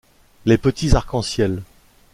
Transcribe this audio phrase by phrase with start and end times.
[0.47, 1.61] Les petits arcs-en-ciel